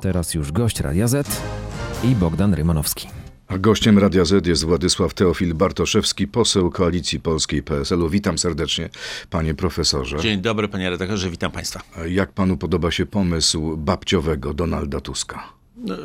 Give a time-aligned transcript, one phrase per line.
[0.00, 1.42] Teraz już gość Radia Z
[2.04, 3.08] i Bogdan Rymanowski.
[3.48, 8.08] A gościem Radia Z jest Władysław Teofil Bartoszewski, poseł Koalicji Polskiej PSL-u.
[8.08, 8.90] Witam serdecznie,
[9.30, 10.18] panie profesorze.
[10.18, 11.80] Dzień dobry, panie redaktorze, witam państwa.
[12.08, 15.59] Jak panu podoba się pomysł babciowego Donalda Tuska?
[15.76, 15.96] No,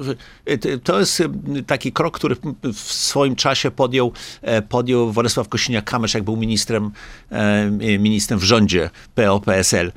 [0.49, 1.29] y, To jest y,
[1.67, 2.35] taki krok, który
[2.73, 4.11] w swoim czasie podjął,
[4.41, 6.91] e, podjął Władysław Kosiniak-Kamysz, jak był ministrem,
[7.29, 9.91] e, ministrem w rządzie PO-PSL,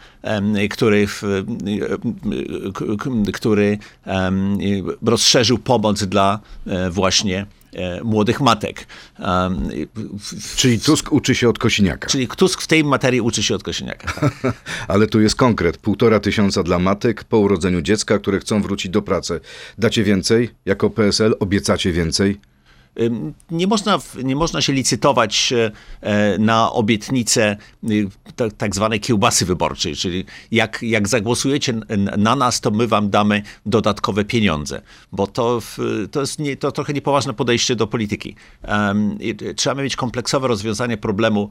[0.71, 1.07] który,
[3.33, 3.79] który
[5.03, 7.58] rozszerzył pomoc dla e, właśnie e,
[8.05, 8.87] młodych matek.
[10.57, 12.09] Czyli Tusk uczy się od Kosiniaka.
[12.09, 14.31] Czyli Tusk w tej materii uczy się od Kosiniaka.
[14.89, 15.77] Ale tu jest konkret.
[15.77, 19.41] Półtora tysiąca dla matek po urodzeniu dziecka, które chcą wrócić do pracy.
[19.79, 20.51] Dacie więcej?
[20.65, 22.41] Jako PSL obiecacie więcej?
[23.51, 25.71] Nie można, nie można się licytować e,
[26.01, 27.57] e, na obietnicę
[27.91, 28.09] y,
[28.59, 31.75] tak, zwanej kiełbasy wyborczej, czyli jak, jak zagłosujecie
[32.19, 35.63] na nas, to my wam damy dodatkowe pieniądze, bo to,
[36.11, 38.35] to jest nie, to trochę niepoważne podejście do polityki.
[39.57, 41.51] Trzeba mieć kompleksowe rozwiązanie problemu,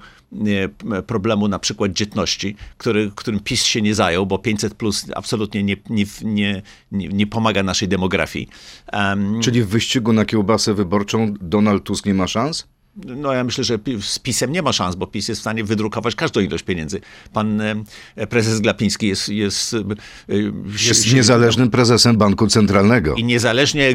[1.08, 5.76] problemu na przykład dzietności, który, którym PiS się nie zajął, bo 500 plus absolutnie nie,
[5.90, 8.50] nie, nie, nie, pomaga naszej demografii.
[8.88, 12.68] Em, Czyli w wyścigu na kiełbasę wyborczą Donald Tusk nie ma szans?
[13.06, 16.16] No ja myślę, że z PiSem nie ma szans, bo PiS jest w stanie wydrukować
[16.16, 17.02] każdą ilość pieniędzy.
[17.34, 19.30] Pan e, prezes Glapiński jest...
[19.30, 19.78] Jest, e,
[20.88, 23.16] Jest niezależnym prezesem Banku Centralnego.
[23.16, 23.94] I niezależnie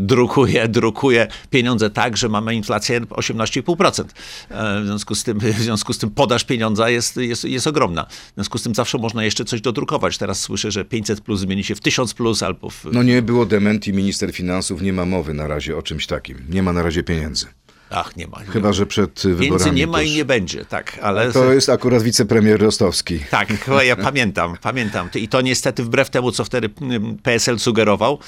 [0.00, 4.04] drukuje, drukuje pieniądze tak, że mamy inflację 18,5%.
[4.50, 8.04] E, W związku z tym, w związku z tym podaż pieniądza jest, jest, jest ogromna.
[8.04, 10.18] W związku z tym zawsze można jeszcze coś dodrukować.
[10.18, 12.84] Teraz słyszę, że 500 plus zmieni się w 1000 plus albo w...
[12.92, 16.38] No nie było dementi, minister finansów nie ma mowy na razie o czymś takim.
[16.48, 17.46] Nie ma na razie pieniędzy.
[17.90, 18.38] Ach, nie ma.
[18.38, 19.40] Chyba, że przed wyborami.
[19.40, 20.06] Pieniędzy nie ma tuż.
[20.06, 20.98] i nie będzie, tak.
[21.02, 23.18] Ale To jest akurat wicepremier Rostowski.
[23.30, 23.48] Tak,
[23.82, 25.08] ja pamiętam, pamiętam.
[25.14, 28.18] I to niestety wbrew temu, co wtedy mm, PSL sugerował,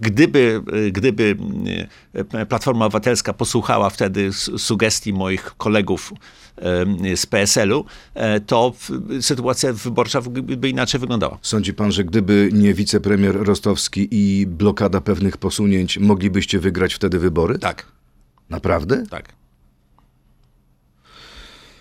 [0.00, 1.36] gdyby, gdyby
[2.34, 6.12] e, Platforma Obywatelska posłuchała wtedy sugestii moich kolegów
[7.16, 8.72] z PSL-u, e, to
[9.20, 10.20] sytuacja wyborcza
[10.56, 11.38] by inaczej wyglądała.
[11.42, 17.41] Sądzi pan, że gdyby nie wicepremier Rostowski i blokada pewnych posunięć, moglibyście wygrać wtedy wybory?
[17.60, 17.86] Tak,
[18.50, 19.04] Naprawdę?
[19.10, 19.32] tak.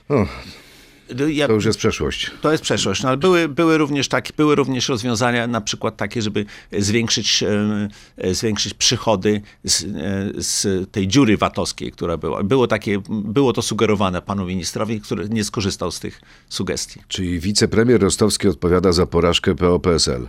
[0.10, 0.26] O,
[1.18, 2.32] No, Ja, to już jest przeszłość.
[2.42, 6.22] To jest przeszłość, no, ale były, były, również takie, były również rozwiązania, na przykład takie,
[6.22, 7.44] żeby zwiększyć,
[8.32, 9.88] zwiększyć przychody z, e,
[10.42, 12.44] z tej dziury VAT-owskiej, która była.
[12.44, 17.00] Było, takie, było to sugerowane panu ministrowi, który nie skorzystał z tych sugestii.
[17.08, 20.28] Czyli wicepremier Rostowski odpowiada za porażkę PO-PSL.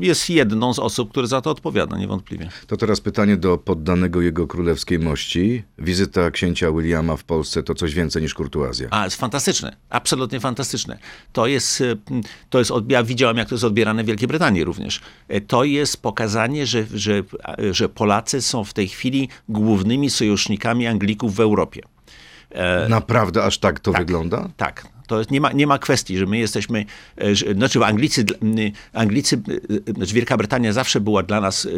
[0.00, 2.48] Jest jedną z osób, które za to odpowiada, niewątpliwie.
[2.66, 5.62] To teraz pytanie do poddanego jego królewskiej mości.
[5.78, 8.88] Wizyta księcia Williama w Polsce to coś więcej niż kurtuazja.
[8.90, 10.98] A, jest fantastyczne, absolutnie fantastyczne.
[11.32, 11.84] To jest, e,
[12.50, 15.00] to jest, ja widziałem, jak to jest odbierane w Wielkiej Brytanii również.
[15.28, 17.22] E, To jest pokazanie, że, że,
[17.70, 21.82] że Polacy są w tej chwili głównymi sojusznikami Anglików w Europie.
[22.88, 24.48] Naprawdę aż tak to wygląda?
[24.56, 24.97] Tak.
[25.08, 26.84] To jest, nie, ma, nie ma kwestii, że my jesteśmy,
[27.16, 28.24] e, znaczy Anglicy,
[28.92, 29.42] Anglicy,
[29.96, 31.68] znaczy Wielka Brytania zawsze była dla nas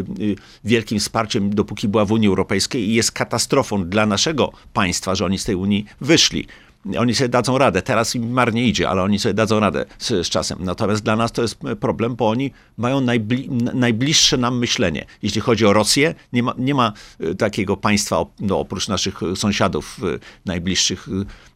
[0.64, 5.38] wielkim wsparciem, dopóki była w Unii Europejskiej i jest katastrofą dla naszego państwa, że oni
[5.38, 6.46] z tej Unii wyszli.
[6.98, 7.82] Oni sobie dadzą radę.
[7.82, 10.58] Teraz im marnie idzie, ale oni sobie dadzą radę z, z czasem.
[10.64, 15.06] Natomiast dla nas to jest problem, bo oni mają najbli, najbliższe nam myślenie.
[15.22, 19.36] Jeśli chodzi o Rosję, nie ma, nie ma e, takiego państwa, no, oprócz naszych e,
[19.36, 21.08] sąsiadów e, najbliższych,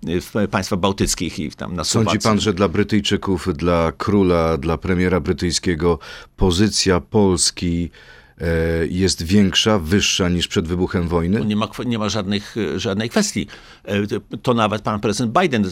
[0.07, 2.31] e, w państwach bałtyckich i tam na Sądzi Słowacji.
[2.31, 5.99] pan, że dla Brytyjczyków, dla króla, dla premiera brytyjskiego
[6.37, 8.14] pozycja Polski e,
[8.91, 11.45] jest większa, wyższa niż przed wybuchem wojny?
[11.45, 13.47] Nie ma, nie ma żadnych, e, żadnej kwestii.
[13.85, 13.95] E,
[14.43, 15.65] to- nawet pan prezydent Biden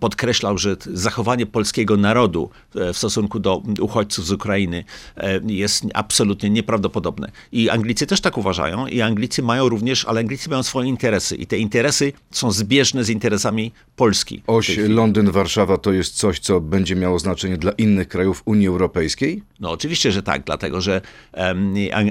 [0.00, 4.84] podkreślał, że zachowanie polskiego narodu e, w stosunku do uchodźców z Ukrainy
[5.16, 7.30] e, jest absolutnie nieprawdopodobne.
[7.52, 11.46] I Anglicy też tak uważają i Anglicy mają również, ale Anglicy mają swoje interesy i
[11.46, 14.42] te interesy są zbieżne z interesami Polski.
[14.46, 19.42] Oś Londyn-Warszawa to jest coś, co będzie miało znaczenie dla innych krajów Unii Europejskiej?
[19.60, 21.00] No oczywiście, że tak, dlatego że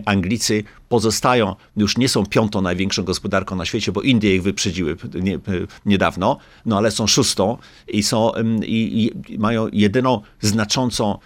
[0.05, 5.39] Anglicy pozostają, już nie są piątą największą gospodarką na świecie, bo Indie ich wyprzedziły nie,
[5.85, 7.57] niedawno, no ale są szóstą
[7.87, 8.31] i, są,
[8.65, 11.17] i, i mają jedyną znaczącą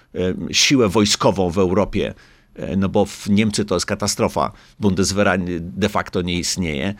[0.51, 2.13] siłę wojskową w Europie.
[2.55, 4.51] E, No bo w Niemcy to jest katastrofa.
[4.79, 6.93] Bundeswehr de facto nie istnieje,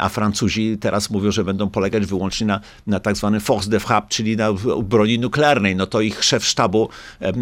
[0.00, 4.08] a Francuzi teraz mówią, że będą polegać wyłącznie na, na tak zwany force de frappe,
[4.08, 4.48] czyli na
[4.84, 5.76] broni nuklearnej.
[5.76, 6.88] No to ich szef sztabu,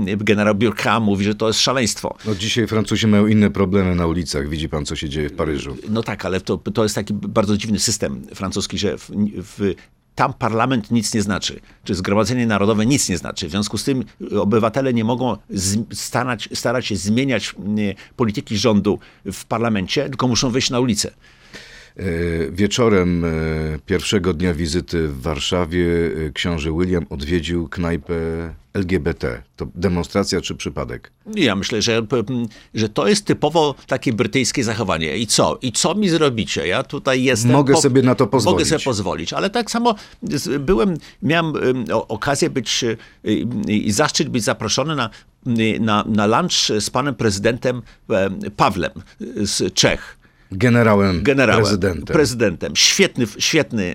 [0.05, 2.17] generał Burkhardt mówi, że to jest szaleństwo.
[2.27, 4.49] No dzisiaj Francuzi mają inne problemy na ulicach.
[4.49, 5.77] Widzi pan, co się dzieje w Paryżu.
[5.89, 9.75] No tak, ale to, to jest taki bardzo dziwny system francuski, że w, w
[10.15, 13.49] tam parlament nic nie znaczy, czy Zgromadzenie Narodowe nic nie znaczy.
[13.49, 14.05] W związku z tym
[14.41, 15.37] obywatele nie mogą
[15.93, 17.55] starać, starać się zmieniać
[18.17, 21.11] polityki rządu w parlamencie, tylko muszą wyjść na ulicę.
[22.01, 23.29] E, wieczorem e,
[23.87, 25.87] pierwszego dnia wizyty w Warszawie
[26.27, 28.15] e, książę William odwiedził knajpę
[28.75, 29.43] LGBT.
[29.57, 31.13] To demonstracja czy przypadek?
[31.35, 32.07] Ja myślę, że,
[32.75, 35.17] że to jest typowo takie brytyjskie zachowanie.
[35.17, 35.59] I co?
[35.63, 36.67] I co mi zrobicie?
[36.67, 37.53] Ja tutaj jestem.
[37.53, 37.81] Mogę po...
[37.81, 38.55] sobie na to pozwolić.
[38.55, 39.95] Mogę sobie pozwolić, ale tak samo
[40.61, 41.55] byłem, miałem
[41.89, 42.85] okazję być
[43.69, 45.11] i zaszczyt być zaproszony na,
[45.81, 47.83] na, na lunch z panem prezydentem
[48.57, 48.93] Pawlem
[49.37, 50.20] z Czech.
[50.53, 52.15] Generałem, generałem prezydentem.
[52.15, 52.77] prezydentem.
[52.77, 53.95] Świetny, świetny,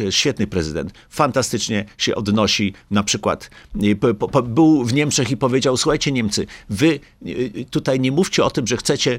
[0.00, 0.92] e, e, świetny prezydent.
[1.10, 2.74] Fantastycznie się odnosi.
[2.90, 3.50] Na przykład
[4.44, 7.28] był w Niemczech i powiedział, słuchajcie Niemcy, wy e,
[7.70, 9.18] tutaj nie mówcie o tym, że chcecie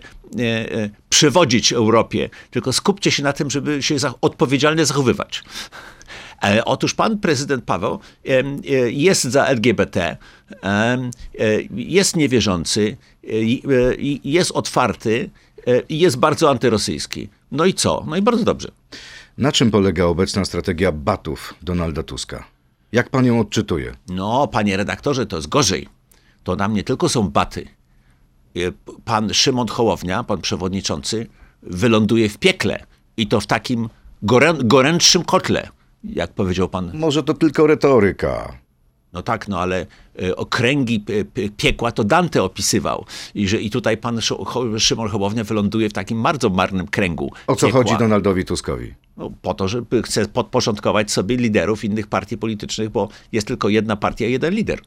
[1.09, 5.43] przewodzić Europie, tylko skupcie się na tym, żeby się odpowiedzialnie zachowywać.
[6.65, 7.99] Otóż pan prezydent Paweł
[8.87, 10.17] jest za LGBT,
[11.71, 12.97] jest niewierzący,
[14.23, 15.46] jest otwarty, E,
[15.89, 17.29] i jest bardzo antyrosyjski.
[17.51, 18.03] No i co?
[18.07, 18.71] No i bardzo dobrze.
[19.37, 22.43] Na czym polega obecna strategia batów Donalda Tuska?
[22.91, 23.95] Jak pan ją odczytuje?
[24.09, 25.87] No, panie redaktorze, to jest gorzej.
[26.43, 27.67] To nam nie tylko są baty.
[28.55, 28.59] E,
[29.05, 31.27] pan Szymon Hołownia, pan przewodniczący,
[31.63, 32.85] wyląduje w piekle.
[33.17, 33.89] I to w takim
[34.21, 35.69] gorę, gorętszym kotle,
[36.03, 36.91] jak powiedział pan.
[36.93, 38.57] Może to tylko retoryka.
[39.13, 39.85] No tak, no ale
[40.21, 41.05] e, okręgi
[41.57, 43.05] piekła to Dante opisywał.
[43.35, 44.19] I, że, i tutaj pan
[44.79, 47.31] Szymon Hołownia wyląduje w takim bardzo marnym kręgu.
[47.47, 47.83] O co piekła.
[47.83, 48.93] chodzi Donaldowi Tuskowi?
[49.17, 53.95] No, po to, żeby chce podporządkować sobie liderów innych partii politycznych, bo jest tylko jedna
[53.95, 54.79] partia, jeden lider.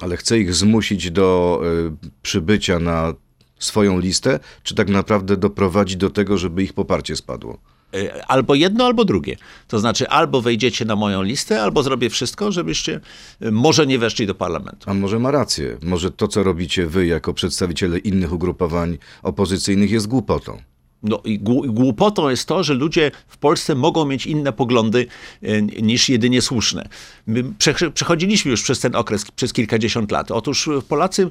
[0.00, 1.60] Ale chce ich zmusić do
[2.02, 3.14] y, przybycia na
[3.58, 7.58] swoją listę, czy tak naprawdę doprowadzić do tego, żeby ich poparcie spadło?
[7.94, 9.36] E, albo jedno, albo drugie.
[9.68, 13.00] To znaczy, albo wejdziecie na moją listę, albo zrobię wszystko, żebyście
[13.40, 14.90] e, może nie weszli do parlamentu.
[14.90, 15.76] A może ma rację.
[15.82, 20.62] Może to, co robicie wy jako przedstawiciele innych ugrupowań opozycyjnych, jest głupotą.
[21.02, 25.06] No i głupotą jest to, że ludzie w Polsce mogą mieć inne poglądy
[25.42, 26.88] e, niż jedynie słuszne.
[27.26, 27.44] My
[27.94, 30.30] przechodziliśmy już przez ten okres przez kilkadziesiąt lat.
[30.30, 31.30] Otóż Polacy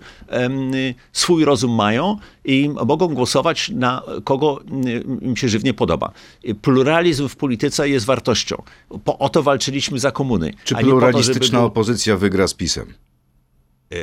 [1.14, 4.60] swój rozum mają i mogą głosować na kogo
[5.22, 6.12] im się żywnie podoba.
[6.62, 8.64] Pluralizm w polityce jest wartością.
[9.04, 10.54] Po, o to walczyliśmy za komuny.
[10.64, 12.94] Czy pluralistyczna to, opozycja wygra z PiSem?
[13.92, 13.96] E,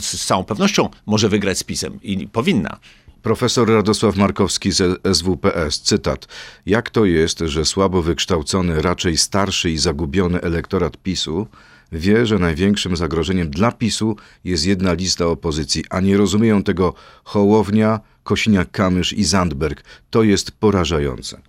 [0.00, 2.78] z całą pewnością może wygrać z PiSem i powinna.
[3.26, 6.26] Profesor Radosław Markowski z SWPS, cytat.
[6.66, 11.46] Jak to jest, że słabo wykształcony, raczej starszy i zagubiony elektorat PiSu
[11.92, 16.94] wie, że największym zagrożeniem dla PiSu jest jedna lista opozycji, a nie rozumieją tego
[17.24, 19.84] Hołownia, Kosiniak-Kamysz i Zandberg.
[20.10, 21.40] To jest porażające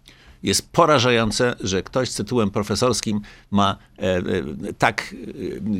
[0.43, 3.21] jest porażające, że ktoś z tytułem profesorskim
[3.51, 4.23] ma e, e,
[4.77, 5.17] tak e,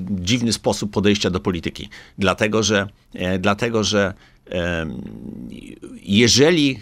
[0.09, 1.89] dziwny sposób podejścia do polityki.
[2.17, 4.13] Dlatego, że, e, dlatego, że
[6.03, 6.79] jeżeli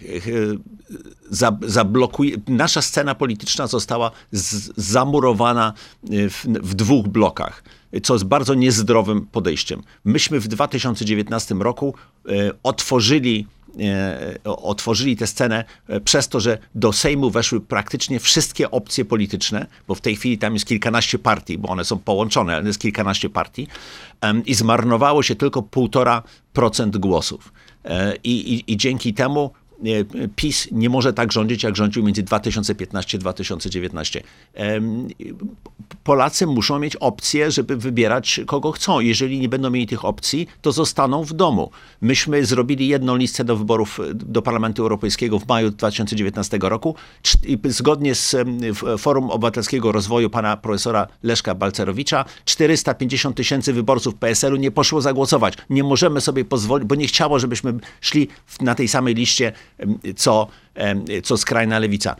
[1.32, 4.12] e, zablokuje, nasza scena polityczna została
[4.78, 5.74] zamurowana
[6.04, 7.64] e, w, w dwóch blokach
[8.04, 9.82] co jest bardzo niezdrowym podejściem.
[10.06, 11.94] Myśmy w 2019 roku
[12.64, 13.55] otworzyli E,
[14.44, 19.96] otworzyli tę scenę e, przez to, że do Sejmu weszły praktycznie wszystkie opcje polityczne, bo
[19.96, 23.68] w tej chwili tam jest kilkanaście partii, bo one są połączone, ale jest kilkanaście partii
[24.46, 27.54] i zmarnowało się tylko 1,5% głosów.
[27.86, 29.52] E, I, i, I dzięki temu
[30.36, 34.22] PiS nie może tak rządzić, jak rządził między 2015-2019.
[36.04, 39.00] Polacy muszą mieć opcję, żeby wybierać kogo chcą.
[39.00, 41.72] Jeżeli nie będą mieli tych opcji, to zostaną w domu.
[42.02, 46.96] Myśmy zrobili jedną listę do wyborów do Parlamentu Europejskiego w maju 2019 roku.
[47.64, 48.36] Zgodnie z
[48.98, 55.54] Forum Obywatelskiego Rozwoju pana profesora Leszka Balcerowicza, 450 tysięcy wyborców PSL-u nie poszło zagłosować.
[55.70, 58.28] Nie możemy sobie pozwolić, bo nie chciało, żebyśmy szli
[58.62, 59.52] na tej samej liście
[60.16, 60.48] co,
[61.24, 62.16] co skrajna lewica.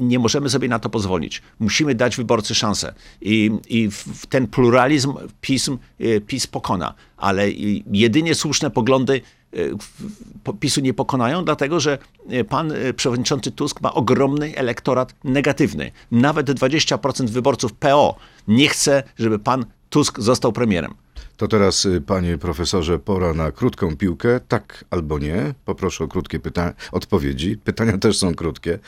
[0.00, 1.42] Nie możemy sobie na to pozwolić.
[1.60, 2.94] Musimy dać wyborcy szansę.
[3.20, 3.88] I, i
[4.28, 6.94] ten pluralizm PiS, e, PiS pokona.
[7.16, 7.50] Ale
[7.92, 9.20] jedynie słuszne poglądy
[9.52, 11.98] e, PiSu nie pokonają, dlatego że
[12.28, 15.90] e, pan przewodniczący Tusk ma ogromny elektorat negatywny.
[16.10, 18.16] Nawet 20% wyborców PO
[18.48, 20.94] nie chce, żeby pan Tusk został premierem.
[21.36, 24.40] To teraz, y, panie profesorze, pora na krótką piłkę.
[24.48, 25.54] Tak albo nie.
[25.64, 27.56] Poproszę o krótkie pytania, odpowiedzi.
[27.56, 28.78] Pytania też są krótkie.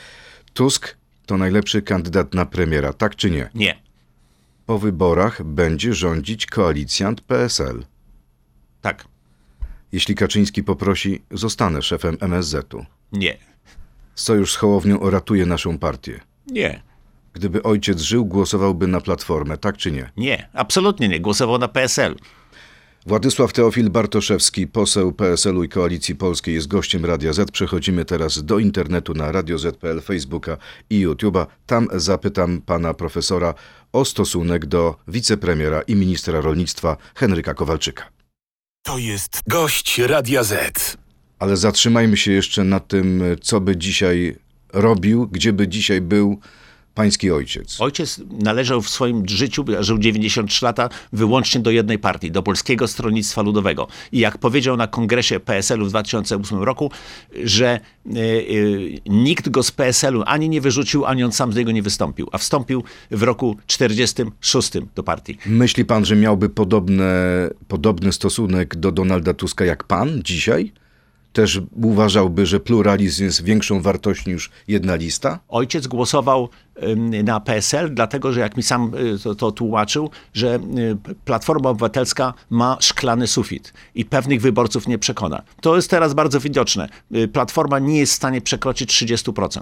[0.53, 3.49] Tusk to najlepszy kandydat na premiera, tak czy nie?
[3.55, 3.81] Nie.
[4.65, 7.85] Po wyborach będzie rządzić koalicjant PSL.
[8.81, 9.05] Tak.
[9.91, 12.85] Jeśli Kaczyński poprosi, zostanę szefem MSZ-u.
[13.11, 13.37] Nie.
[14.15, 16.19] Sojusz z Hołownią uratuje naszą partię.
[16.47, 16.81] Nie.
[17.37, 20.11] Gdyby ojciec żył, głosowałby na Platformę, tak czy nie?
[20.17, 21.19] Nie, absolutnie nie.
[21.19, 22.15] Głosował na PSL.
[23.05, 27.51] Władysław Teofil Bartoszewski, poseł PSL-u i Koalicji Polskiej jest gościem Radia Z.
[27.51, 30.57] Przechodzimy teraz do internetu na Radio Z.pl, Facebooka
[30.89, 31.45] i YouTube'a.
[31.65, 33.53] Tam zapytam pana profesora
[33.93, 38.03] o stosunek do wicepremiera i ministra rolnictwa Henryka Kowalczyka.
[38.83, 40.97] To jest gość Radia Z.
[41.39, 44.35] Ale zatrzymajmy się jeszcze na tym, co by dzisiaj
[44.73, 46.39] robił, gdzie by dzisiaj był
[46.97, 47.81] pański ojciec.
[47.81, 53.41] Ojciec należał w swoim życiu, żył 93 lata, wyłącznie do jednej partii, do Polskiego Stronnictwa
[53.41, 53.87] Ludowego.
[54.11, 56.91] I jak powiedział na kongresie PSL-u w 2008 roku,
[57.43, 61.71] że y, y, nikt go z PSL-u ani nie wyrzucił, ani on sam z niego
[61.71, 65.37] nie wystąpił, a wstąpił w roku 46 do partii.
[65.45, 70.71] Myśli pan, że miałby podobne, podobny stosunek do Donalda Tuska jak pan dzisiaj?
[71.37, 75.39] Też uważałby, że pluralizm jest większą wartością niż jedna lista?
[75.49, 76.49] Ojciec głosował
[77.23, 82.33] na PSL, dlatego że jak mi sam y, to, to, tłumaczył, że y, Platforma Obywatelska
[82.49, 85.41] ma szklany sufit i pewnych wyborców nie przekona.
[85.61, 86.89] To jest teraz bardzo widoczne.
[87.15, 89.61] Y, Platforma nie jest w stanie przekroczyć 30%.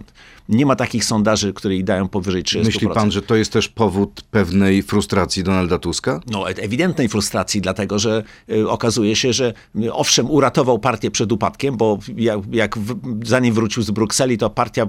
[0.49, 2.65] Nie ma takich sondaży, które jej dają powyżej 30%.
[2.65, 6.19] Myśli pan, że to jest też powód pewnej frustracji Donalda Tuska?
[6.27, 8.23] No, ewidentnej frustracji, dlatego że
[8.67, 9.53] okazuje się, że
[9.91, 12.95] owszem, uratował partię przed upadkiem, bo jak, jak w,
[13.27, 14.87] zanim wrócił z Brukseli, to partia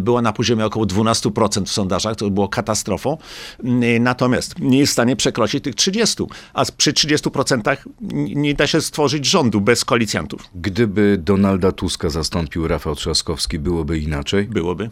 [0.00, 3.18] była na poziomie około 12 20% w sondażach, to było katastrofą.
[3.64, 7.76] Mm, natomiast nie jest w stanie przekroczyć tych 30%, a przy 30%
[8.34, 10.44] nie da się stworzyć rządu bez koalicjantów.
[10.54, 14.44] Gdyby Donalda Tuska zastąpił Rafał Trzaskowski, byłoby inaczej?
[14.44, 14.90] Byłoby.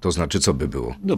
[0.00, 0.94] To znaczy, co by było?
[1.04, 1.16] No,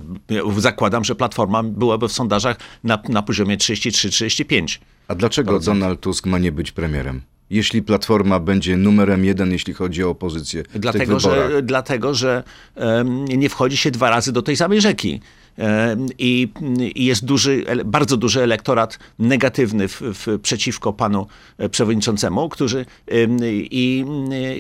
[0.57, 4.79] zakładam, że Platforma byłaby w sondażach na, na poziomie 33-35%.
[5.09, 7.23] A dlaczego Donald Tusk ma nie być premierem?
[7.51, 11.21] Jeśli Platforma będzie numerem jeden, jeśli chodzi o opozycję dlatego?
[11.21, 12.43] Że, dlatego, że
[12.77, 15.21] um, nie wchodzi się dwa razy do tej samej rzeki.
[16.19, 16.49] I,
[16.95, 21.27] I, jest duży, bardzo duży elektorat negatywny w, w, przeciwko panu
[21.59, 22.87] e, przewodniczącemu, którzy,
[23.71, 24.05] i,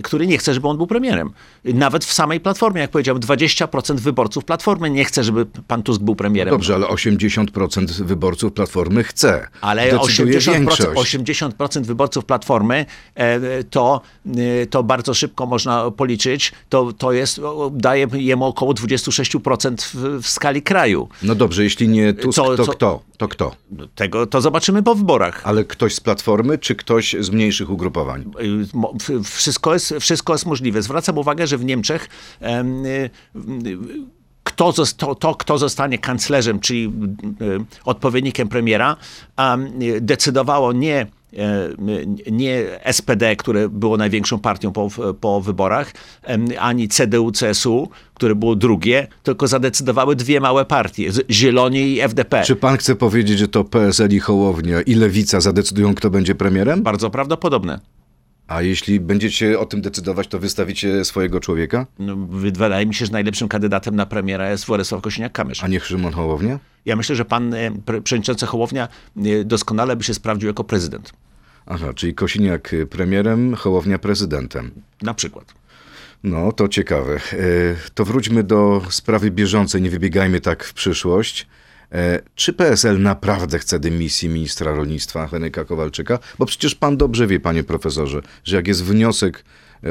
[0.02, 1.30] który nie chce, żeby on był premierem.
[1.64, 6.16] Nawet w samej Platformie, jak powiedziałem, 20% wyborców Platformy nie chce, żeby pan Tusk był
[6.16, 6.54] premierem.
[6.54, 9.48] Dobrze, ale 80% wyborców Platformy chce.
[9.60, 16.52] Ale 80%, 80% wyborców Platformy e, to, e, to bardzo szybko można policzyć.
[16.68, 17.40] To, to jest,
[17.72, 21.08] daje jemu około 26% w, w skali kraju kraju.
[21.22, 23.02] No dobrze, jeśli nie Tusk, co, to co, kto?
[23.16, 23.56] To kto?
[23.94, 25.40] Tego to zobaczymy po wyborach.
[25.44, 28.24] Ale ktoś z Platformy, czy ktoś z mniejszych ugrupowań?
[29.24, 30.82] Wszystko jest, wszystko jest możliwe.
[30.82, 32.08] Zwracam uwagę, że w Niemczech
[34.44, 36.92] kto, to, to, kto zostanie kanclerzem, czyli
[37.84, 38.96] odpowiednikiem premiera,
[40.00, 41.06] decydowało nie
[42.30, 44.88] nie SPD, które było największą partią po,
[45.20, 45.92] po wyborach,
[46.58, 52.42] ani CDU-CSU, które było drugie, tylko zadecydowały dwie małe partie, Zieloni i FDP.
[52.42, 56.82] Czy pan chce powiedzieć, że to PSL i Hołownia i Lewica zadecydują, kto będzie premierem?
[56.82, 57.80] Bardzo prawdopodobne.
[58.50, 61.86] A jeśli będziecie o tym decydować, to wystawicie swojego człowieka?
[61.98, 65.64] No, wydaje mi się, że najlepszym kandydatem na premiera jest Władysław Kosiniak-Kamysz.
[65.64, 66.58] A nie Szymon Hołownia?
[66.84, 67.70] Ja myślę, że pan e,
[68.04, 71.12] przewodniczący Hołownia e, doskonale by się sprawdził jako prezydent.
[71.66, 74.70] Aha, czyli Kosiniak premierem, Hołownia prezydentem.
[75.02, 75.54] Na przykład.
[76.24, 77.14] No, to ciekawe.
[77.14, 77.20] E,
[77.94, 81.46] to wróćmy do sprawy bieżącej, nie wybiegajmy tak w przyszłość.
[81.92, 86.18] E, czy PSL naprawdę chce dymisji ministra rolnictwa Henryka Kowalczyka?
[86.38, 89.44] Bo przecież pan dobrze wie, panie profesorze, że jak jest wniosek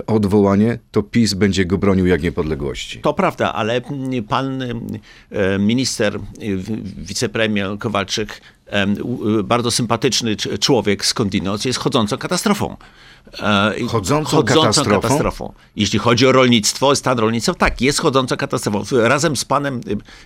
[0.08, 3.00] o odwołanie, to PiS będzie go bronił jak niepodległości.
[3.00, 3.82] To prawda, ale
[4.28, 6.20] pan e, minister,
[6.98, 8.42] wicepremier Kowalczyk
[9.44, 12.78] bardzo sympatyczny człowiek skądinąd jest chodzącą katastrofą.
[13.40, 15.02] E, chodzącą, chodzącą katastrofą?
[15.02, 15.54] katastrofą?
[15.76, 18.84] Jeśli chodzi o rolnictwo, stan rolnictwa, tak, jest chodzącą katastrofą.
[18.92, 19.82] Razem z panem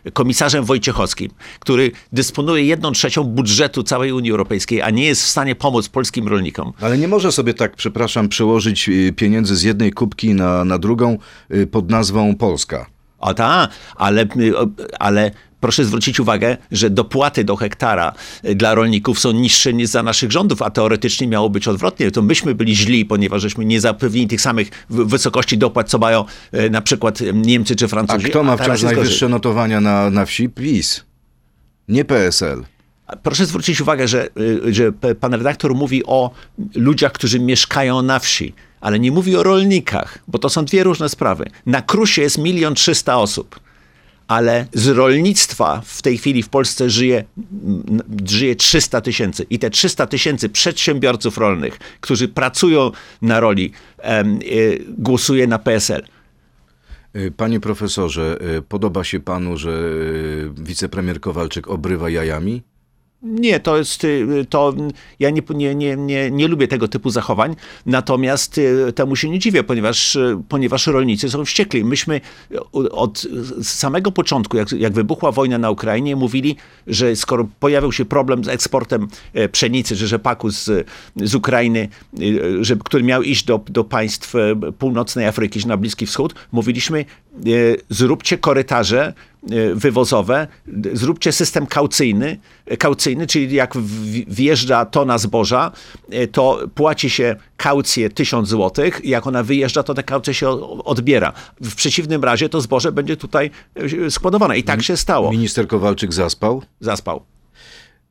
[0.05, 5.27] y, komisarzem Wojciechowskim, który dysponuje jedną trzecią budżetu całej Unii Europejskiej, a nie jest w
[5.27, 6.74] stanie pomóc polskim rolnikom.
[6.81, 11.17] Ale nie może sobie tak, przepraszam, przełożyć y, pieniędzy z jednej kubki na, na drugą
[11.51, 12.86] y, pod nazwą Polska.
[13.19, 14.27] O tak, ale,
[15.00, 15.31] ale
[15.63, 20.32] proszę zwrócić uwagę, że dopłaty do hektara e, dla rolników są niższe niż za naszych
[20.32, 22.12] rządów, a teoretycznie miało być odwrotnie.
[22.12, 26.70] To myśmy byli źli, ponieważ żeśmy nie zapewnili tych samych wysokości dopłat, co mają e,
[26.70, 28.25] na przykład e, Niemcy czy Francuzi.
[28.25, 30.50] A kto ma wciąż najwyższe notowania na, na wsi?
[30.50, 31.03] PiS.
[31.88, 32.63] Nie PSL.
[33.24, 34.29] Proszę zwrócić uwagę, że,
[34.72, 36.32] że pan redaktor mówi o
[36.75, 41.10] ludziach, którzy mieszkają na wsi, ale nie mówi o rolnikach, bo to są dwie różne
[41.10, 41.46] sprawy.
[41.65, 43.62] Na Krusie jest milion trzysta osób
[44.33, 47.23] ale z rolnictwa w tej chwili w Polsce żyje,
[48.25, 49.45] żyje 300 tysięcy.
[49.49, 54.23] I te 300 tysięcy przedsiębiorców rolnych, którzy pracują na roli, e,
[54.97, 56.03] głosuje na PSL.
[57.15, 62.61] Y, Panie profesorze, y, podoba się panu, że y, wicepremier Kowalczyk obrywa jajami?
[63.23, 64.73] Nie, to jest, y, to
[65.19, 69.39] ja nie, nie, nie, nie, nie lubię tego typu zachowań, natomiast y, temu się nie
[69.39, 71.83] dziwię, ponieważ, y, ponieważ rolnicy są wściekli.
[71.83, 72.21] Myśmy
[72.91, 73.27] od
[73.61, 76.55] samego początku, jak, jak wybuchła wojna na Ukrainie, mówili,
[76.87, 79.07] że skoro pojawił się problem z eksportem
[79.51, 81.89] pszenicy, że rzepaku z, z Ukrainy,
[82.61, 84.33] że, który miał iść do, do państw
[84.79, 87.05] północnej Afryki, czy na Bliski Wschód, mówiliśmy,
[87.89, 89.13] zróbcie korytarze
[89.75, 92.38] wywozowe, d- zróbcie system kaucyjny,
[92.79, 93.73] kaucyjny, czyli jak
[94.27, 95.71] wjeżdża tona zboża,
[96.09, 100.50] e, to płaci się kaucję 1000 zł, jak ona wyjeżdża, to tę kaucję się
[100.85, 101.33] odbiera.
[101.62, 103.51] W przeciwnym razie to zboże będzie tutaj
[104.05, 104.57] e, składowane.
[104.57, 105.31] I tak się stało.
[105.31, 106.62] Minister Kowalczyk zaspał?
[106.79, 107.23] Zaspał.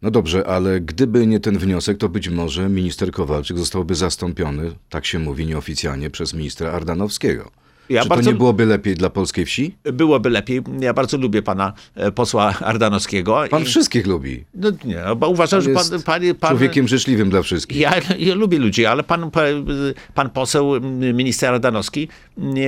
[0.03, 5.07] No dobrze, ale gdyby nie ten wniosek, to być może minister Kowalczyk zostałby zastąpiony, tak
[5.07, 7.51] się mówi nieoficjalnie, przez ministra Ardanowskiego.
[7.89, 9.75] Ja Czy bardzo- to nie byłoby lepiej dla polskiej wsi?
[9.93, 10.61] Byłoby lepiej.
[10.81, 13.45] Ja bardzo lubię pana e, posła Ardanowskiego.
[13.51, 14.45] Pan I- wszystkich lubi.
[14.55, 17.79] No nie, bo uważam, że Jest pan, pan, pan, człowiekiem życzliwym dla wszystkich.
[17.79, 19.45] Ja, ja lubię ludzi, ale pan, pan,
[20.15, 20.81] pan poseł,
[21.15, 22.09] minister Ardanowski,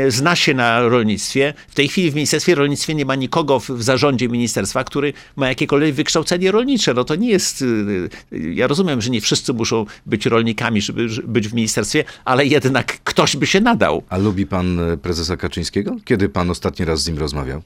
[0.09, 1.54] zna się na rolnictwie.
[1.68, 5.49] W tej chwili w Ministerstwie Rolnictwa nie ma nikogo w, w zarządzie ministerstwa, który ma
[5.49, 6.94] jakiekolwiek wykształcenie rolnicze.
[6.94, 7.62] No to nie jest.
[7.62, 7.64] y,
[8.33, 12.99] y, Ja rozumiem, że nie wszyscy muszą być rolnikami, żeby być w ministerstwie, ale jednak
[13.04, 14.02] ktoś by się nadał.
[14.09, 15.96] A lubi pan e, prezesa Kaczyńskiego?
[16.04, 17.62] Kiedy pan ostatni raz z nim rozmawiał?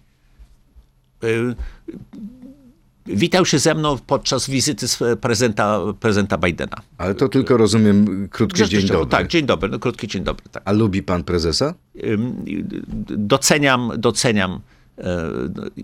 [1.24, 1.54] Y,
[3.06, 4.86] Witał się ze mną podczas wizyty
[5.20, 6.76] prezydenta, prezydenta Bidena.
[6.98, 9.06] Ale to tylko rozumiem krótki dzień dobry.
[9.10, 10.46] Tak, dzień dobry, no krótki dzień dobry.
[10.52, 10.62] Tak.
[10.66, 11.74] A lubi pan prezesa?
[13.08, 14.60] Doceniam, doceniam
[14.98, 15.30] e,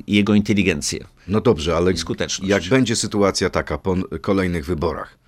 [0.06, 1.04] jego inteligencję.
[1.28, 2.50] No dobrze, ale skuteczność.
[2.50, 5.18] jak będzie sytuacja taka po kolejnych wyborach?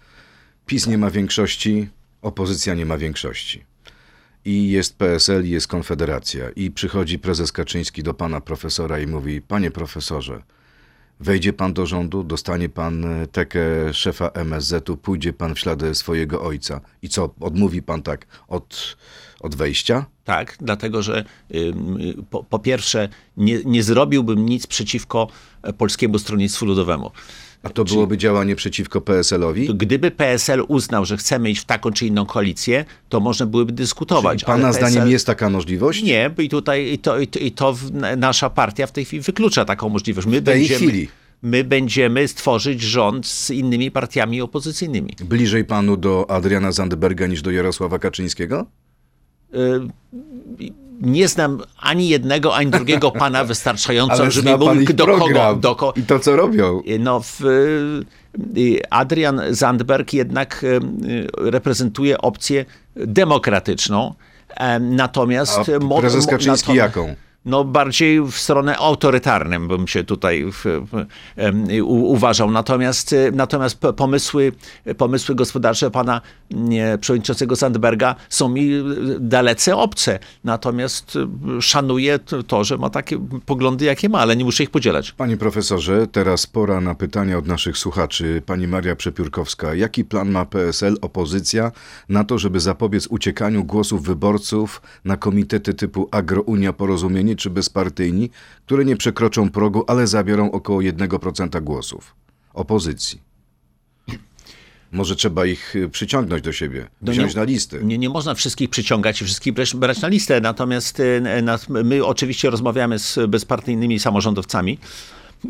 [0.67, 1.89] PiS nie ma większości,
[2.23, 3.65] opozycja nie ma większości.
[4.47, 6.51] I jest PSL, i jest Konfederacja.
[6.57, 10.43] I przychodzi prezes Kaczyński do pana profesora i mówi: Panie profesorze,
[11.21, 13.61] wejdzie pan do rządu, dostanie pan e, tekę
[13.95, 16.81] szefa MSZ-u, pójdzie pan w ślady swojego ojca.
[17.03, 18.97] I co, odmówi pan tak od,
[19.41, 20.07] od wejścia?
[20.25, 21.25] Tak, dlatego że
[22.31, 25.29] po, po pierwsze nie, nie zrobiłbym nic przeciwko
[25.63, 27.11] e, Polskiemu Stronnictwu Ludowemu.
[27.63, 29.75] A to byłoby działanie przeciwko PSL-owi?
[29.75, 34.45] Gdyby PSL uznał, że chcemy iść w taką czy inną koalicję, to można byłoby dyskutować.
[34.45, 36.03] Pana ale zdaniem PSL jest taka możliwość?
[36.03, 37.77] Nie, bo i tutaj i to, i to, i to
[38.17, 40.27] nasza partia w tej chwili wyklucza taką możliwość.
[40.27, 41.09] My W tej będziemy, chwili.
[41.43, 45.17] My będziemy stworzyć rząd z innymi partiami opozycyjnymi.
[45.25, 48.67] Bliżej panu do Adriana Zandberga niż do Jarosława Kaczyńskiego?
[51.01, 56.19] Nie znam ani jednego, ani drugiego pana wystarczająco, żeby mówił, do kogo, do i to,
[56.19, 56.83] co robią.
[57.01, 57.45] No, w,
[58.57, 60.81] y, Adrian Zandberg jednak y,
[61.51, 62.65] reprezentuje opcję
[62.97, 64.15] demokratyczną,
[64.57, 65.59] em, natomiast...
[65.59, 67.15] A prezes Kaczyński nato- jaką?
[67.47, 71.07] No bardziej w stronę autorytarnym bym się tutaj w, w,
[71.83, 72.51] u, uważał.
[72.51, 74.53] Natomiast, y, natomiast pomysły,
[74.97, 78.83] pomysły gospodarcze pana nie, przewodniczącego Sandberga są mi y,
[79.21, 80.19] dalece obce.
[80.45, 81.17] Natomiast
[81.59, 85.13] y, szanuję to, że ma takie poglądy, jakie ma, ale nie muszę ich podzielać.
[85.13, 88.43] Panie profesorze, teraz pora na pytania od naszych słuchaczy.
[88.47, 91.73] Pani Maria Przepiórkowska, jaki plan ma PSL, opozycja,
[92.09, 98.31] na to, żeby zapobiec uciekaniu głosów wyborców na komitety typu Agrounia, Porozumienie czy Bezpartyjni,
[98.67, 102.15] które nie przekroczą progu, ale zabiorą około 1% głosów?
[102.55, 103.21] Opozycji.
[104.93, 107.81] Może trzeba ich y, przyciągnąć do siebie, No wziąć nie- na listy.
[107.85, 112.05] Nie, nie można wszystkich przyciągać i wszystkich brać, brać na listę, natomiast y, nas, my
[112.05, 114.79] oczywiście rozmawiamy z bezpartyjnymi samorządowcami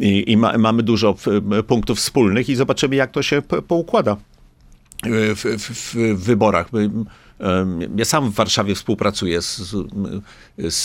[0.01, 1.17] i, i ma, mamy dużo
[1.59, 4.17] y, punktów wspólnych i zobaczymy, jak to się po- poukłada
[5.05, 6.71] w, w, w wyborach.
[7.97, 9.57] Ja sam w Warszawie współpracuję z,
[10.59, 10.85] z,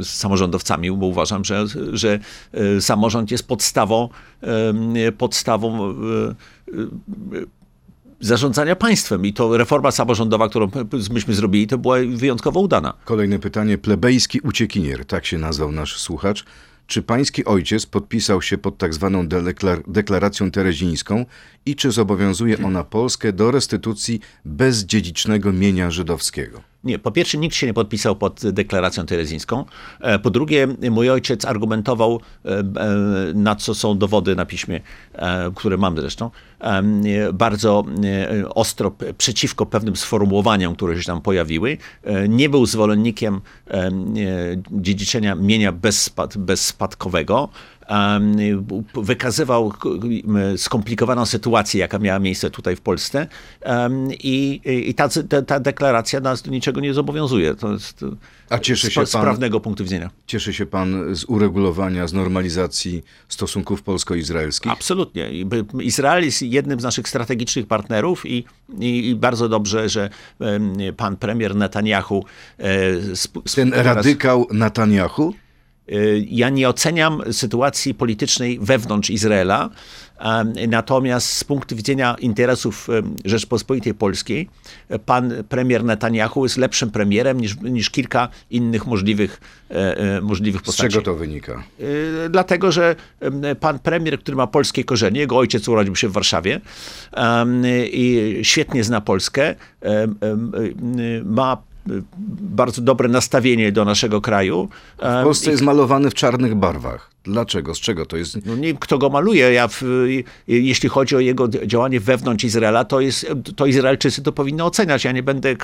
[0.00, 2.18] z samorządowcami, bo uważam, że, że
[2.54, 4.08] y, samorząd jest podstawą,
[5.18, 7.46] podstawą y,
[8.20, 9.26] zarządzania państwem.
[9.26, 10.70] I to reforma samorządowa, którą
[11.10, 12.94] myśmy zrobili, to była wyjątkowo udana.
[13.04, 13.78] Kolejne pytanie.
[13.78, 16.44] Plebejski uciekinier, tak się nazwał nasz słuchacz.
[16.86, 21.26] Czy pański ojciec podpisał się pod tak zwaną deklar- deklaracją terezińską
[21.66, 26.71] i czy zobowiązuje ona Polskę do restytucji bezdziedzicznego mienia żydowskiego?
[26.84, 29.64] Nie, po pierwsze, nikt się nie podpisał pod deklaracją terezyńską.
[30.00, 32.64] E, Po drugie, mój ojciec argumentował, e, e,
[33.34, 34.80] na co są dowody na piśmie,
[35.54, 36.30] które mam zresztą,
[37.32, 37.84] bardzo
[38.54, 41.78] ostro przeciwko pewnym sformułowaniom, które się tam pojawiły.
[42.28, 43.40] Nie był zwolennikiem
[44.70, 47.48] dziedziczenia mienia bezspad, bezspadkowego.
[48.94, 49.72] Wykazywał
[50.56, 53.26] skomplikowaną sytuację, jaka miała miejsce tutaj w Polsce
[54.10, 55.08] i, i ta,
[55.46, 57.54] ta, deklaracja nas do niczego nie zobowiązuje.
[57.54, 58.06] To jest e,
[58.50, 60.10] A cieszy się z pan- prawnego punktu widzenia.
[60.26, 64.72] Cieszy się pan z uregulowania, z normalizacji stosunków polsko-izraelskich?
[64.72, 65.30] Absolutnie.
[65.80, 68.44] Izrael jest jednym z naszych strategicznych partnerów i,
[68.78, 70.10] i, i bardzo dobrze, że
[70.96, 72.24] pan premier Netanyahu
[72.58, 72.64] e,
[73.24, 75.34] sp- Ten radykał Netanyahu?
[75.92, 79.70] Y, Ja nie oceniam sytuacji politycznej wewnątrz Izraela,
[80.68, 82.88] natomiast z punktu widzenia interesów
[83.24, 84.48] Rzeczpospolitej Polskiej,
[84.88, 90.60] e, pan premier Netanyahu jest lepszym premierem niż, niż kilka innych możliwych, e, e, możliwych
[90.60, 90.92] Z postaci.
[90.92, 91.62] czego to wynika?
[91.80, 92.96] Y, Dlatego, że
[93.60, 96.60] pan premier, który ma polskie korzenie, jego ojciec urodził się w Warszawie
[97.92, 99.56] i świetnie zna Polskę, y,
[101.24, 101.62] ma
[102.40, 104.68] bardzo dobre nastawienie do naszego kraju.
[104.98, 107.11] W Polsce jest malowany w czarnych barwach.
[107.24, 107.74] Dlaczego?
[107.74, 108.46] Z czego to jest?
[108.46, 109.52] No nie kto go maluje.
[109.52, 109.82] Ja w,
[110.48, 115.04] jeśli chodzi o jego działanie wewnątrz Izraela, to, jest, to Izraelczycy to powinny oceniać.
[115.04, 115.56] Ja nie będę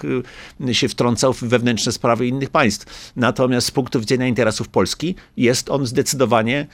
[0.73, 3.13] się wtrącał w wewnętrzne sprawy innych państw.
[3.17, 6.67] Natomiast z punktu widzenia interesów Polski jest on zdecydowanie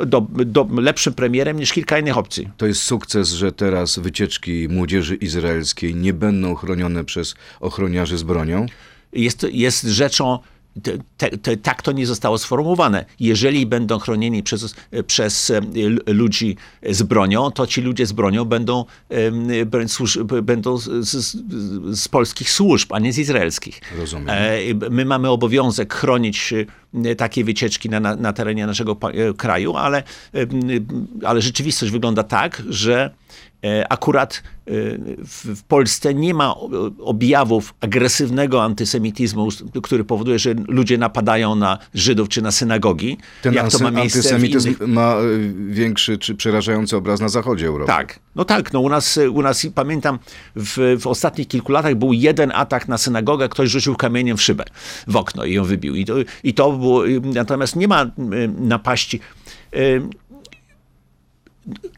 [0.00, 2.48] e, do, do, lepszym premierem niż kilka innych opcji.
[2.56, 8.66] To jest sukces, że teraz wycieczki młodzieży izraelskiej nie będą chronione przez ochroniarzy z bronią?
[9.12, 10.38] Jest, jest rzeczą,
[11.16, 13.04] te, te, tak to nie zostało sformułowane.
[13.20, 14.74] Jeżeli będą chronieni przez,
[15.06, 16.56] przez l- ludzi
[16.90, 18.84] z bronią, to ci ludzie z bronią będą,
[20.42, 21.36] będą z, z,
[22.00, 23.80] z polskich służb, a nie z izraelskich.
[23.98, 24.28] Rozumiem.
[24.30, 26.54] E, My mamy obowiązek chronić
[27.04, 30.02] e, takie wycieczki na, na, terenie naszego e, kraju, ale,
[31.24, 33.10] ale rzeczywistość wygląda tak, że e,
[33.88, 34.70] akurat e,
[35.24, 36.54] w, Polsce nie ma
[36.98, 39.48] objawów agresywnego antysemityzmu,
[39.82, 44.18] który powoduje, że ludzie napadają na Żydów czy na synagogi, Ten jak to ma miejsce
[44.18, 44.80] antysemityzm innych...
[44.80, 47.92] ma y, większy czy przerażający obraz na zachodzie Europy.
[47.92, 50.18] Tak, no tak, no u nas, u nas pamiętam
[50.56, 54.64] w, w ostatnich kilku latach był jeden atak na synagogę, ktoś rzucił kamieniem w szybę,
[55.06, 55.94] w okno i ją wybił.
[55.94, 56.14] I to,
[56.44, 58.06] i to było, natomiast nie ma
[58.58, 59.20] napaści.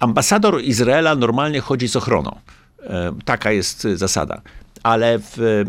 [0.01, 2.39] Ambasador Izraela normalnie chodzi z ochroną.
[2.83, 4.41] E, Taka jest zasada.
[4.83, 5.65] Ale w,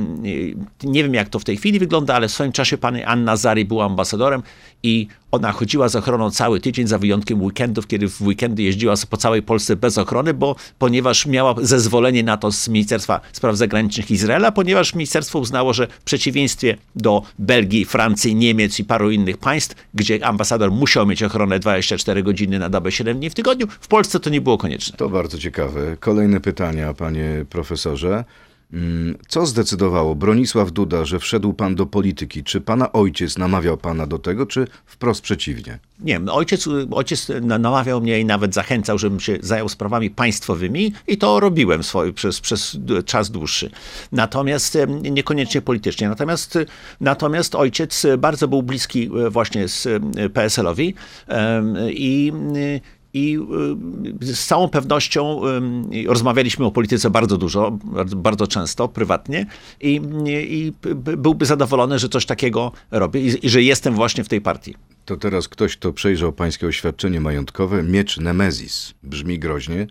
[0.84, 3.66] nie wiem, jak to w tej chwili wygląda, ale w swoim czasie pani Anna Zari
[3.66, 4.44] była ambasadorem
[4.84, 9.18] i ona chodziła z ochroną cały tydzień, za wyjątkiem weekendów, kiedy w weekendy jeździła po
[9.18, 14.52] całej Polsce bez ochrony, bo ponieważ miała zezwolenie na to z Ministerstwa Spraw Zagranicznych Izraela,
[14.52, 20.26] ponieważ ministerstwo uznało, że w przeciwieństwie do Belgii, Francji, Niemiec i paru innych państw, gdzie
[20.26, 24.30] ambasador musiał mieć ochronę 24 godziny na dobę 7 dni w tygodniu, w Polsce to
[24.30, 24.98] nie było konieczne.
[24.98, 25.98] To bardzo ciekawe.
[26.00, 28.24] Kolejne pytania, panie profesorze.
[28.74, 32.44] Mm, Co zdecydowało Bronisław Duda, że wszedł pan do polityki?
[32.44, 35.80] Czy pana ojciec namawiał pana do tego, czy wprost przeciwnie?
[36.00, 41.18] Nie ojciec, ojciec na- namawiał mnie i nawet zachęcał, żebym się zajął sprawami państwowymi i
[41.18, 43.70] to robiłem swój, przez, przez czas dłuższy.
[44.12, 46.10] Natomiast niekoniecznie politycznie.
[46.10, 46.58] Natomiast,
[47.02, 49.88] natomiast ojciec bardzo był bliski e, właśnie z
[50.34, 50.94] PSL-owi
[51.90, 52.34] i
[53.14, 53.40] i
[54.22, 55.42] y, z całą pewnością
[55.94, 57.72] y, rozmawialiśmy o polityce bardzo dużo,
[58.16, 59.46] bardzo, często, prywatnie
[59.82, 60.74] i, i
[61.18, 64.76] byłby zadowolony, że coś takiego robię i, i że jestem właśnie w tej partii.
[65.06, 68.94] To teraz ktoś, kto przejrzał pańskie oświadczenie majątkowe, miecz Nemezis.
[69.04, 69.88] Brzmi groźnie.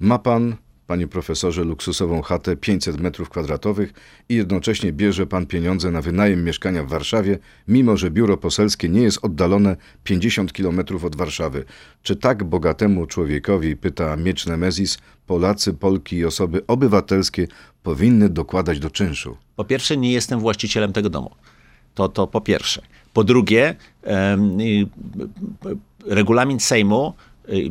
[0.00, 3.92] Ma pan, panie profesorze, luksusową chatę 500 metrów kwadratowych
[4.28, 9.02] i jednocześnie bierze pan pieniądze na wynajem mieszkania w Warszawie, mimo że biuro poselskie nie
[9.02, 11.64] jest oddalone 50 kilometrów od Warszawy.
[12.02, 17.48] Czy tak bogatemu człowiekowi, pyta miecz Nemezis, Polacy, Polki i osoby obywatelskie
[17.82, 19.36] powinny dokładać do czynszu?
[19.56, 21.30] Po pierwsze, nie jestem właścicielem tego domu.
[21.94, 22.82] To, to po pierwsze.
[23.12, 24.86] Po drugie, em, y,
[26.06, 27.14] regulamin Sejmu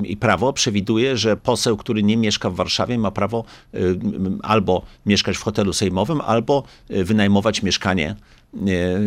[0.03, 3.43] i prawo przewiduje, że poseł, który nie mieszka w Warszawie, ma prawo
[4.43, 8.15] albo mieszkać w hotelu sejmowym, albo y, wynajmować mieszkanie,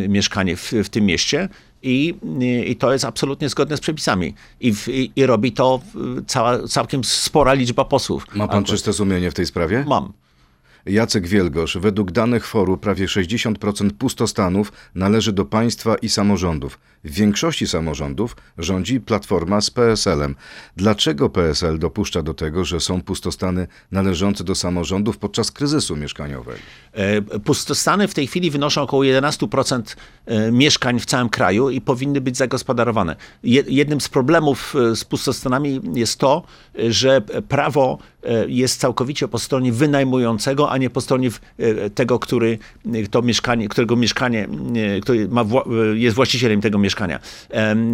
[0.05, 1.49] y, mieszkanie w, w tym mieście.
[1.83, 4.35] I, y, I to jest absolutnie zgodne z przepisami.
[4.61, 5.81] I, w, i, robi to
[6.27, 8.27] cała, całkiem spora liczba posłów.
[8.35, 9.85] Ma pan Albo- czyste sumienie w tej sprawie?
[9.89, 10.13] Mam.
[10.87, 16.79] Jacek Wielgosz, według danych foru prawie 60% pustostanów należy do państwa i samorządów.
[17.05, 20.35] W większości samorządów rządzi Platforma z PSL-em.
[20.77, 26.59] Dlaczego PSL dopuszcza do tego, że są pustostany należące do samorządów podczas kryzysu mieszkaniowego?
[26.93, 29.83] E, Pustostany w tej chwili wynoszą około 11%
[30.27, 33.17] e, mieszkań w całym kraju i powinny być zagospodarowane.
[33.43, 36.43] Je- Jednym z problemów e, z pustostanami jest to,
[36.89, 37.99] że prawo
[38.49, 42.59] jest całkowicie po stronie wynajmującego, a nie po stronie e, tego, który
[43.11, 44.49] to mieszkanie, którego mieszkanie,
[44.97, 45.47] e, który ma, e,
[45.95, 47.19] jest właścicielem tego mieszkania.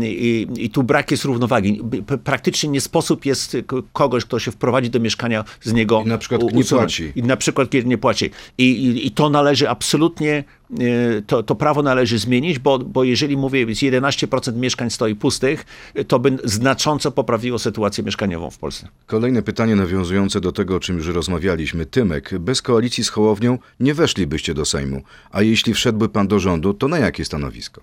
[0.02, 1.80] I, I tu brak jest równowagi.
[2.24, 3.56] Praktycznie nie sposób jest
[3.92, 7.12] kogoś, kto się wprowadzi do mieszkania, z niego I na przykład nie płaci.
[7.16, 8.30] I na przykład kiedy nie płaci.
[8.58, 10.44] I, i, i to należy absolutnie, e,
[11.26, 15.64] to, to prawo należy zmienić, bo, bo jeżeli mówię, jest 11% mieszkań stoi pustych,
[16.08, 18.88] to by znacząco poprawiło sytuację mieszkaniową w Polsce.
[19.06, 21.86] Kolejne pytanie nawiązujące do tego, o czym już rozmawialiśmy.
[21.86, 26.74] Tymek, bez koalicji z Hołownią nie weszlibyście do Sejmu, a jeśli wszedłby pan do rządu,
[26.74, 27.82] to na jakie stanowisko?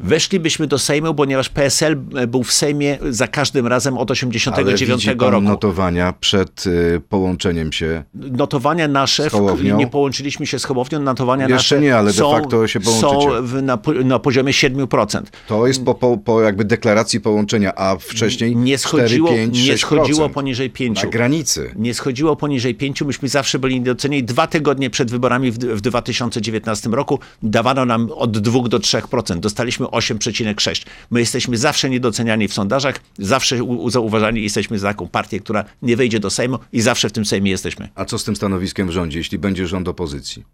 [0.00, 1.96] Weszlibyśmy do Sejmu, ponieważ PSL
[2.28, 5.40] był w Sejmie za każdym razem od 89 widzi pan roku.
[5.40, 8.04] notowania przed y, połączeniem się.
[8.14, 9.76] Notowania nasze, Z Hołownią?
[9.76, 13.00] nie połączyliśmy się z Hołownią, notowania Jeszcze nasze nie, ale de są, facto się są
[13.00, 13.42] połączycie.
[13.42, 15.22] w, na, na poziomie 7%.
[15.48, 19.78] To jest po, po, po jakby deklaracji połączenia, a wcześniej Nie schodziło, 4, 5, nie
[19.78, 20.30] schodziło 6%.
[20.32, 21.02] poniżej 5.
[21.04, 21.70] Na granicy.
[21.76, 23.02] nie schodziło poniżej 5.
[23.02, 24.24] Myśmy zawsze byli niedocenieni.
[24.24, 29.38] Dwa tygodnie przed wyborami w, w 2019 roku dawano nam od 2 do 3%.
[29.40, 30.86] Dostaliśmy 8,6.
[31.10, 36.20] My jesteśmy zawsze niedoceniani w sondażach, zawsze zauważani jesteśmy za taką partię, która nie wejdzie
[36.20, 37.88] do Sejmu i zawsze w tym Sejmie jesteśmy.
[37.94, 40.44] A co z tym stanowiskiem w rządzie, jeśli będzie rząd opozycji?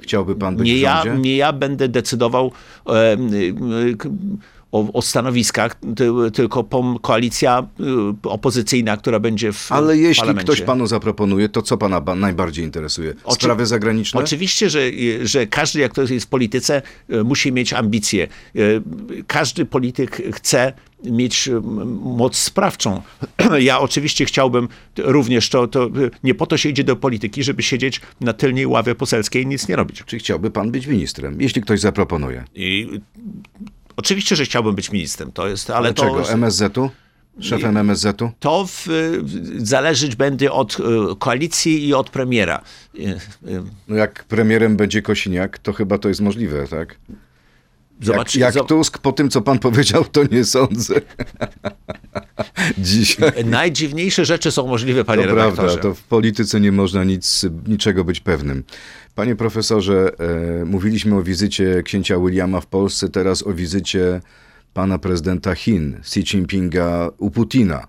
[0.00, 1.22] Chciałby pan być Nie w ja, rządzie?
[1.22, 2.52] nie ja będę decydował
[2.86, 3.16] e, e,
[4.72, 10.44] o, o stanowiskach, ty, tylko pom- koalicja e, opozycyjna, która będzie w Ale jeśli parlamencie.
[10.52, 13.14] ktoś panu zaproponuje, to co pana ba- najbardziej interesuje?
[13.24, 14.20] Oczy- Sprawy zagraniczne?
[14.20, 14.80] Oczywiście, że,
[15.22, 18.28] że każdy, jak to jest w polityce, e, musi mieć ambicje.
[19.26, 20.72] Każdy polityk chce
[21.04, 21.48] mieć
[22.02, 23.02] moc sprawczą.
[23.58, 25.90] Ja oczywiście chciałbym również to, to,
[26.24, 29.68] nie po to się idzie do polityki, żeby siedzieć na tylnej ławie poselskiej i nic
[29.68, 30.02] nie robić.
[30.06, 32.44] Czy chciałby pan być ministrem, jeśli ktoś zaproponuje?
[32.54, 33.00] I
[34.02, 36.32] oczywiście, że chciałbym być ministrem, to jest, ale to, Dlaczego?
[36.32, 36.90] MSZ-u?
[37.40, 38.30] Szefem MSZ-u?
[38.40, 38.86] to w,
[39.56, 40.82] zależeć będzie od e,
[41.18, 42.62] koalicji i od premiera.
[42.98, 43.18] E, e,
[43.88, 46.96] No jak premierem będzie Kosiniak, to chyba to jest możliwe, tak?
[48.00, 50.94] Zobacz, jak jak Tusk, po tym co pan powiedział, to nie sądzę.
[52.82, 53.44] Dzisiaj.
[53.44, 55.62] Najdziwniejsze rzeczy są możliwe, panie To redaktorze.
[55.62, 58.64] prawda, to w polityce nie można nic, niczego być pewnym.
[59.14, 60.12] Panie profesorze,
[60.60, 64.20] e, mówiliśmy o wizycie księcia Williama w Polsce, teraz o wizycie
[64.74, 67.86] pana prezydenta Chin, Xi Jinpinga u Putina.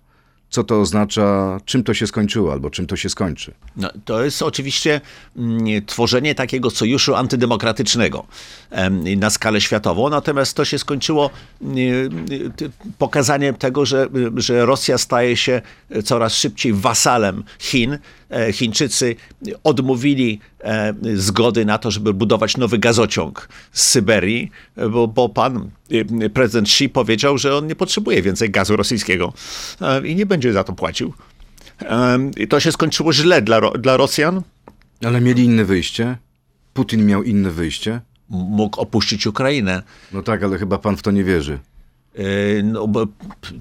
[0.54, 3.54] Co to oznacza, czym to się skończyło, albo czym to się skończy?
[3.78, 5.02] No, to jest oczywiście
[5.38, 8.26] mm, tworzenie takiego sojuszu antydemokratycznego
[8.72, 11.30] em, na skalę światową, natomiast to się skończyło
[11.62, 11.78] mm,
[12.32, 15.62] y, ty- pokazaniem tego, że, że Rosja staje się
[16.06, 17.98] coraz szybciej wasalem Chin.
[18.34, 19.15] E, Chińczycy
[19.63, 24.52] odmówili e, zgody na to, żeby budować nowy gazociąg z Syberii,
[24.91, 25.69] bo, bo pan
[26.34, 29.34] prezydent Xi powiedział, że on nie potrzebuje więcej gazu rosyjskiego
[29.82, 31.13] e, i nie będzie za to płacił.
[32.38, 34.41] I to się skończyło źle dla, dla Rosjan.
[35.06, 36.17] Ale mieli inne wyjście?
[36.74, 38.02] Putin miał inne wyjście?
[38.30, 39.84] Mógł opuścić Ukrainę.
[40.12, 41.60] No tak, ale chyba pan w to nie wierzy.
[42.63, 43.08] No, bo,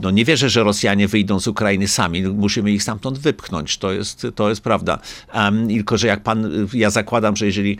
[0.02, 2.22] no nie wierzę, że Rosjanie wyjdą z Ukrainy sami.
[2.22, 3.78] Musimy ich stamtąd wypchnąć.
[3.78, 4.98] To jest, to jest prawda.
[5.34, 7.78] Um, tylko, że jak pan, ja zakładam, że jeżeli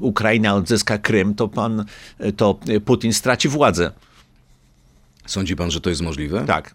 [0.00, 1.84] Ukraina odzyska Krym, to pan,
[2.36, 3.92] to Putin straci władzę.
[5.26, 6.44] Sądzi pan, że to jest możliwe?
[6.46, 6.74] Tak.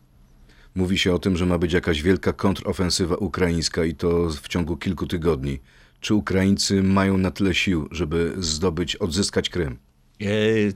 [0.75, 4.77] Mówi się o tym, że ma być jakaś wielka kontrofensywa ukraińska i to w ciągu
[4.77, 5.59] kilku tygodni.
[5.99, 9.77] Czy Ukraińcy mają na tyle sił, żeby zdobyć, odzyskać Krym?
[10.19, 10.73] Yy,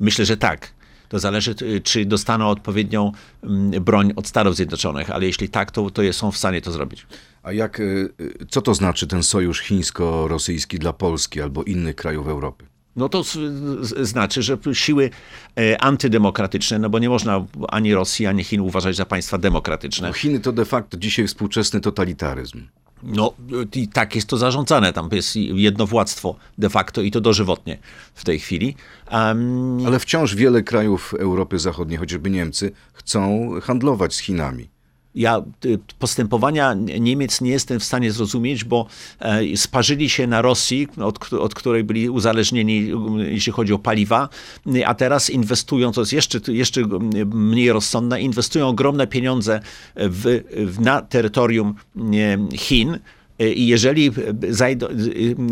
[0.00, 0.75] Myślę, że tak.
[1.08, 5.90] To zależy, y, czy dostaną odpowiednią mm, broń od Stanów Zjednoczonych, ale jeśli tak, to,
[5.90, 7.06] to są w stanie to zrobić.
[7.42, 12.28] A jak, y, y, co to znaczy ten sojusz chińsko-rosyjski dla Polski albo innych krajów
[12.28, 12.66] Europy?
[12.96, 13.22] No to
[14.00, 15.10] znaczy, że siły
[15.58, 20.08] e, antydemokratyczne, no bo nie można ani Rosji, ani Chin uważać za państwa demokratyczne.
[20.08, 22.66] No Chiny to de facto dzisiaj współczesny totalitaryzm.
[23.06, 23.34] No
[23.74, 24.92] i tak jest to zarządzane.
[24.92, 27.78] Tam jest jednowładztwo de facto i to dożywotnie
[28.14, 28.74] w tej chwili.
[29.10, 34.75] Em, Ale wciąż wiele krajów Europy Zachodniej, chociażby Niemcy, chcą handlować z Chinami.
[35.16, 38.86] Ja y, postępowania Niemiec nie jestem w stanie zrozumieć, bo
[39.20, 44.28] e, sparzyli się na Rosji, od, od której byli uzależnieni, jeśli chodzi o paliwa,
[44.86, 46.82] a teraz inwestują, to jest jeszcze, jeszcze
[47.26, 49.60] mniej rozsądne, inwestują ogromne pieniądze
[49.96, 51.74] w, w, na terytorium
[52.54, 52.98] Chin.
[53.40, 54.10] Y, I jeżeli
[54.50, 54.92] zajdą, y,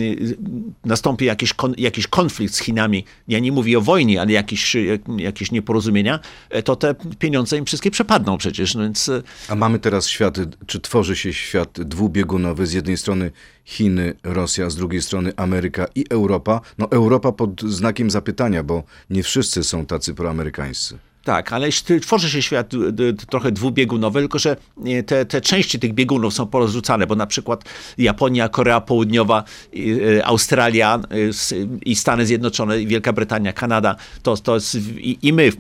[0.00, 0.36] y,
[0.84, 5.00] nastąpi jakiś, kon, jakiś konflikt z Chinami, ja nie mówię o wojnie, ale jakieś, y,
[5.16, 6.20] jakieś nieporozumienia,
[6.56, 8.74] y, to te pieniądze im wszystkie przepadną przecież.
[8.74, 9.10] No więc
[9.48, 13.30] A mamy teraz świat, czy tworzy się świat dwubiegunowy, z jednej strony
[13.64, 16.60] Chiny, Rosja, z drugiej strony Ameryka i Europa.
[16.78, 20.98] No Europa pod znakiem zapytania, bo nie wszyscy są tacy proamerykańscy.
[21.24, 21.68] Tak, ale
[22.02, 24.56] tworzy się świat d- d- trochę dwubiegunowy, tylko że
[24.86, 27.64] e, te, te części tych biegunów są porozrzucane, bo na przykład
[27.98, 29.44] Japonia, Korea Południowa,
[30.24, 31.00] Australia
[31.84, 35.50] i Stany Zjednoczone, i Wielka Brytania, Kanada, to, to jest, i, i my,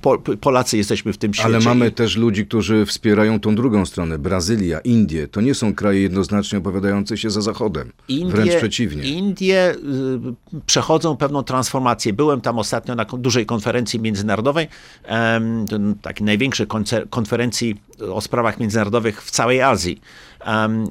[0.40, 1.46] Polacy, jesteśmy w tym świecie.
[1.46, 4.18] Ale mamy też ludzi, którzy wspierają tą drugą stronę.
[4.18, 5.28] Brazylia, Indie.
[5.28, 7.92] To nie są kraje jednoznacznie opowiadające się za Zachodem.
[8.26, 9.02] Wręcz przeciwnie.
[9.02, 12.12] Indie y, przechodzą pewną transformację.
[12.12, 14.68] Byłem tam ostatnio na dużej konferencji międzynarodowej,
[15.04, 15.10] to
[16.02, 16.66] takiej największej
[17.10, 17.74] konferencji
[18.12, 20.00] o sprawach międzynarodowych w całej Azji.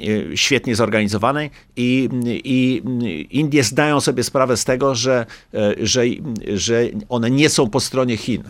[0.07, 2.09] Y, świetnie zorganizowanej i,
[2.43, 2.81] i
[3.39, 6.01] Indie zdają sobie sprawę z tego, że, e, że,
[6.53, 8.43] że one nie są po stronie Chin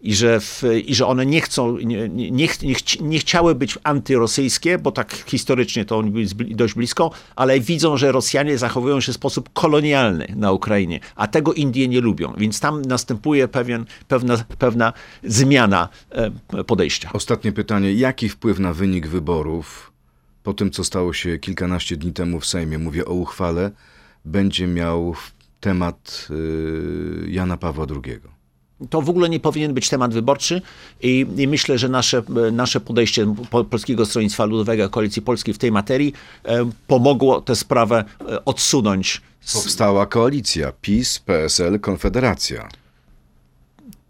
[0.00, 3.54] i że, w, i że one nie chcą, nie, nie, ch- nie, chci- nie chciały
[3.54, 9.00] być antyrosyjskie, bo tak historycznie to oni byli dość blisko, ale widzą, że Rosjanie zachowują
[9.00, 13.84] się w sposób kolonialny na Ukrainie, a tego Indie nie lubią, więc tam następuje pewien,
[14.08, 14.92] pewna, pewna
[15.24, 17.10] zmiana e, podejścia.
[17.12, 17.92] Ostatnie pytanie.
[17.92, 19.92] Jaki wpływ na wynik wyborów
[20.42, 23.70] po tym, co stało się kilkanaście dni temu w Sejmie, mówię o uchwale,
[24.24, 25.14] będzie miał
[25.60, 28.39] temat y, Jana Pawła II?
[28.90, 30.62] To w ogóle nie powinien być temat wyborczy
[31.02, 35.72] i, i myślę, że nasze, nasze podejście po, Polskiego Stronnictwa Ludowego, Koalicji Polskiej w tej
[35.72, 36.12] materii
[36.44, 39.20] e, pomogło tę sprawę e, odsunąć
[39.52, 42.68] Powstała koalicja PiS, PSL, Konfederacja.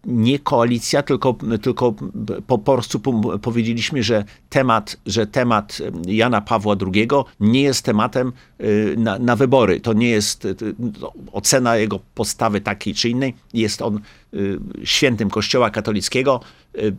[0.05, 1.93] Nie koalicja, tylko, tylko
[2.47, 7.07] po prostu po- powiedzieliśmy, że temat, że temat Jana Pawła II
[7.39, 9.79] nie jest tematem y, na, na wybory.
[9.79, 10.55] To nie jest y,
[10.99, 13.33] to ocena jego postawy takiej czy innej.
[13.53, 13.99] Jest on
[14.33, 16.39] y, świętym Kościoła katolickiego.
[16.77, 16.95] Y,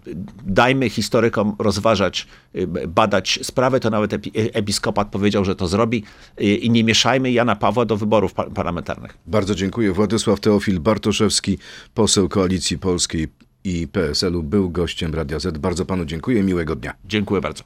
[0.47, 3.81] Dajmy historykom rozważać, y, badać sprawę.
[3.81, 6.05] To nawet epi- episkopat powiedział, że to zrobi.
[6.41, 9.19] Y, I nie mieszajmy Jana Pawła do wyborów pa- parlamentarnych.
[9.27, 9.93] Bardzo dziękuję.
[9.93, 11.59] Władysław Teofil Bartoszewski,
[11.95, 13.29] poseł Koalicji Polskiej
[13.65, 15.59] i PSL-u, był gościem Radia Z.
[15.59, 16.43] Bardzo panu dziękuję.
[16.43, 16.95] Miłego dnia.
[17.05, 17.65] Dziękuję bardzo.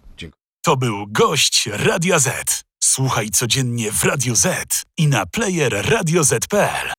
[0.64, 2.64] To był gość Radia Z.
[2.84, 6.92] Słuchaj codziennie w Radio Z i na player radioz.pl.